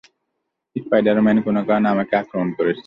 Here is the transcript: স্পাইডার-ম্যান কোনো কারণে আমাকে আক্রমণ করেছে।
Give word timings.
স্পাইডার-ম্যান 0.75 1.37
কোনো 1.47 1.61
কারণে 1.67 1.87
আমাকে 1.89 2.13
আক্রমণ 2.15 2.49
করেছে। 2.57 2.79